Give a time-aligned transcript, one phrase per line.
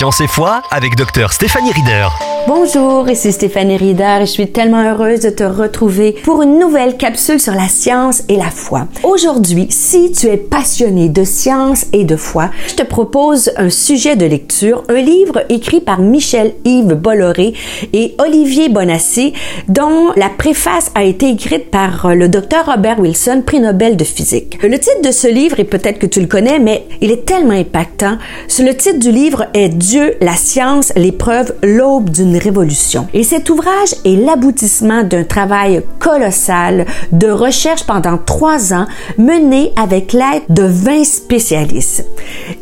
[0.00, 2.29] Science et foi avec Dr Stéphanie Rieder.
[2.46, 6.96] Bonjour, ici Stéphanie Rieder et je suis tellement heureuse de te retrouver pour une nouvelle
[6.96, 8.88] capsule sur la science et la foi.
[9.02, 14.16] Aujourd'hui, si tu es passionné de science et de foi, je te propose un sujet
[14.16, 17.54] de lecture, un livre écrit par Michel-Yves Bolloré
[17.92, 19.34] et Olivier Bonassé,
[19.68, 24.58] dont la préface a été écrite par le docteur Robert Wilson, prix Nobel de physique.
[24.62, 27.54] Le titre de ce livre, et peut-être que tu le connais, mais il est tellement
[27.54, 28.18] impactant.
[28.58, 33.06] Le titre du livre est Dieu, la science, l'épreuve, l'aube d'une révolution.
[33.14, 38.86] Et cet ouvrage est l'aboutissement d'un travail colossal de recherche pendant trois ans
[39.18, 42.04] mené avec l'aide de 20 spécialistes.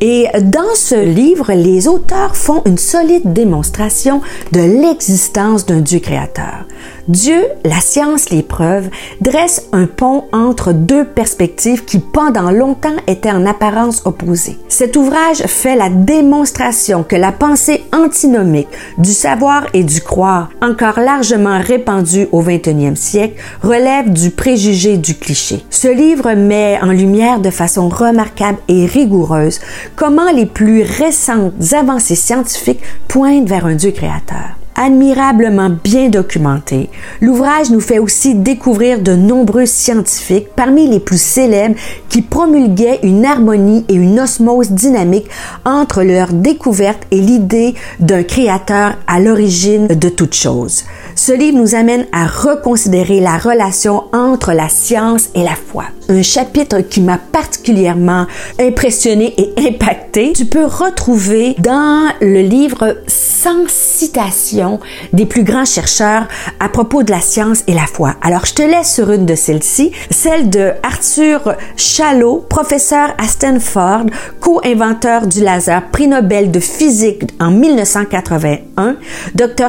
[0.01, 4.21] Et dans ce livre, les auteurs font une solide démonstration
[4.53, 6.65] de l'existence d'un Dieu créateur.
[7.09, 8.91] Dieu, la science, l'épreuve,
[9.23, 14.59] dresse un pont entre deux perspectives qui pendant longtemps étaient en apparence opposées.
[14.69, 21.01] Cet ouvrage fait la démonstration que la pensée antinomique du savoir et du croire, encore
[21.01, 25.65] largement répandue au 21e siècle, relève du préjugé du cliché.
[25.71, 29.61] Ce livre met en lumière de façon remarquable et rigoureuse
[29.97, 36.89] comment les plus récentes avancées scientifiques pointent vers un Dieu créateur admirablement bien documenté,
[37.21, 41.75] l'ouvrage nous fait aussi découvrir de nombreux scientifiques, parmi les plus célèbres,
[42.09, 45.29] qui promulguaient une harmonie et une osmose dynamique
[45.65, 50.85] entre leur découverte et l'idée d'un créateur à l'origine de toute chose.
[51.19, 55.87] Ce livre nous amène à reconsidérer la relation entre la science et la foi.
[56.09, 58.27] Un chapitre qui m'a particulièrement
[58.61, 64.79] impressionné et impacté, tu peux retrouver dans le livre sans citation
[65.13, 66.29] des plus grands chercheurs
[66.61, 68.15] à propos de la science et la foi.
[68.23, 74.07] Alors, je te laisse sur une de celles-ci, celle de Arthur Chalot, professeur à Stanford,
[74.41, 78.97] co-inventeur du laser, prix Nobel de physique en 1981.
[79.35, 79.69] Dr.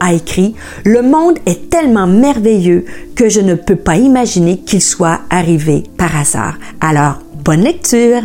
[0.00, 0.54] A écrit
[0.84, 6.16] le monde est tellement merveilleux que je ne peux pas imaginer qu'il soit arrivé par
[6.16, 6.54] hasard.
[6.80, 8.22] Alors, bonne lecture!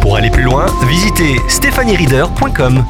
[0.00, 2.84] Pour aller plus loin, visitez stéphaniereader.com.